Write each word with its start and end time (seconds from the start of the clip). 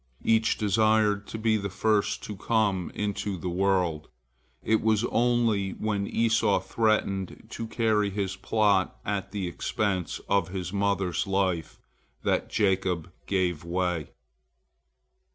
Each 0.23 0.57
desired 0.57 1.27
to 1.27 1.37
be 1.37 1.57
the 1.57 1.69
first 1.69 2.23
to 2.23 2.35
come 2.35 2.91
into 2.95 3.37
the 3.37 3.51
world. 3.51 4.07
It 4.63 4.81
was 4.81 5.03
only 5.11 5.73
when 5.73 6.07
Esau 6.07 6.59
threatened 6.59 7.45
to 7.51 7.67
carry 7.67 8.09
his 8.09 8.35
point 8.35 8.89
at 9.05 9.31
the 9.31 9.47
expense 9.47 10.19
of 10.27 10.47
his 10.49 10.73
mother's 10.73 11.27
life 11.27 11.77
that 12.23 12.49
Jacob 12.49 13.11
gave 13.27 13.63
way. 13.63 14.09